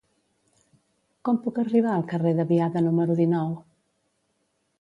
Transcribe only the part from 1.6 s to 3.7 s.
arribar al carrer de Biada número dinou?